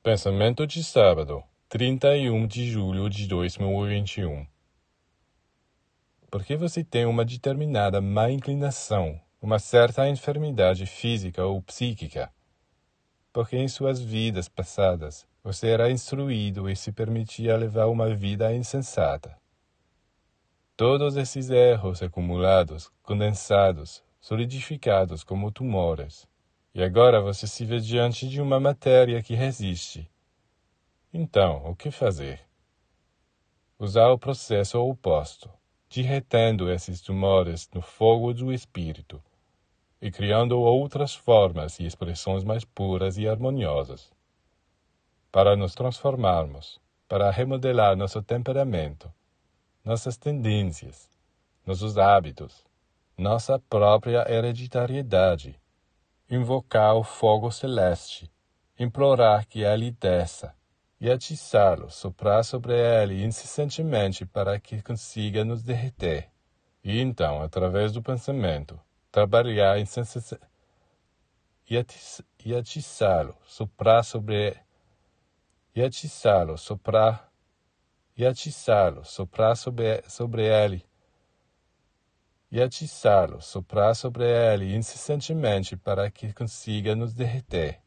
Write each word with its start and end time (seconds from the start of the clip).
Pensamento 0.00 0.64
de 0.64 0.82
sábado, 0.84 1.42
31 1.68 2.46
de 2.46 2.70
julho 2.70 3.10
de 3.10 3.26
2021. 3.26 4.46
Porque 6.30 6.56
você 6.56 6.84
tem 6.84 7.04
uma 7.04 7.24
determinada 7.24 8.00
má 8.00 8.30
inclinação, 8.30 9.20
uma 9.42 9.58
certa 9.58 10.08
enfermidade 10.08 10.86
física 10.86 11.44
ou 11.44 11.60
psíquica. 11.60 12.32
Porque 13.32 13.56
em 13.56 13.66
suas 13.66 14.00
vidas 14.00 14.48
passadas 14.48 15.26
você 15.42 15.70
era 15.70 15.90
instruído 15.90 16.70
e 16.70 16.76
se 16.76 16.92
permitia 16.92 17.56
levar 17.56 17.86
uma 17.86 18.14
vida 18.14 18.54
insensata. 18.54 19.36
Todos 20.76 21.16
esses 21.16 21.50
erros 21.50 22.00
acumulados, 22.04 22.88
condensados, 23.02 24.02
solidificados 24.20 25.24
como 25.24 25.50
tumores, 25.50 26.27
e 26.78 26.82
agora 26.84 27.20
você 27.20 27.44
se 27.44 27.64
vê 27.64 27.80
diante 27.80 28.28
de 28.28 28.40
uma 28.40 28.60
matéria 28.60 29.20
que 29.20 29.34
resiste. 29.34 30.08
Então, 31.12 31.68
o 31.68 31.74
que 31.74 31.90
fazer? 31.90 32.40
Usar 33.76 34.12
o 34.12 34.18
processo 34.18 34.78
oposto, 34.78 35.50
derretendo 35.92 36.70
esses 36.70 37.00
tumores 37.00 37.68
no 37.74 37.82
fogo 37.82 38.32
do 38.32 38.52
espírito 38.52 39.20
e 40.00 40.08
criando 40.08 40.56
outras 40.60 41.16
formas 41.16 41.80
e 41.80 41.84
expressões 41.84 42.44
mais 42.44 42.64
puras 42.64 43.18
e 43.18 43.26
harmoniosas. 43.26 44.12
Para 45.32 45.56
nos 45.56 45.74
transformarmos, 45.74 46.80
para 47.08 47.28
remodelar 47.32 47.96
nosso 47.96 48.22
temperamento, 48.22 49.12
nossas 49.84 50.16
tendências, 50.16 51.10
nossos 51.66 51.98
hábitos, 51.98 52.64
nossa 53.16 53.58
própria 53.58 54.24
hereditariedade 54.32 55.58
invocar 56.30 56.94
o 56.94 57.02
fogo 57.02 57.50
celeste, 57.50 58.30
implorar 58.78 59.46
que 59.46 59.62
ele 59.62 59.90
desça 59.90 60.54
e 61.00 61.10
atiçá-lo, 61.10 61.90
soprar 61.90 62.44
sobre 62.44 62.74
ele 62.74 63.24
incessantemente 63.24 64.26
para 64.26 64.58
que 64.58 64.82
consiga 64.82 65.44
nos 65.44 65.62
derreter. 65.62 66.28
E 66.82 67.00
então, 67.00 67.40
através 67.40 67.92
do 67.92 68.02
pensamento, 68.02 68.78
trabalhar 69.10 69.78
incessantemente 69.78 70.48
e 72.44 72.54
atiçá-lo, 72.54 73.36
soprar 73.44 74.04
sobre 74.04 74.56
e 75.74 75.82
atiçá-lo, 75.82 76.56
soprar 76.58 77.30
e 78.16 78.26
atiçá-lo, 78.26 79.04
soprar 79.04 79.56
sobre, 79.56 80.02
sobre 80.08 80.44
ele 80.44 80.87
e 82.50 82.62
atiçá-lo, 82.62 83.42
soprar 83.42 83.94
sobre 83.94 84.24
ele 84.24 84.74
incessantemente 84.74 85.76
para 85.76 86.10
que 86.10 86.32
consiga 86.32 86.94
nos 86.96 87.12
derreter. 87.12 87.80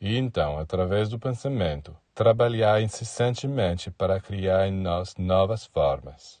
E 0.00 0.16
então, 0.16 0.58
através 0.58 1.08
do 1.08 1.18
pensamento, 1.18 1.96
trabalhar 2.14 2.80
incessantemente 2.82 3.90
para 3.90 4.20
criar 4.20 4.68
em 4.68 4.72
nós 4.72 5.14
novas 5.16 5.64
formas. 5.66 6.40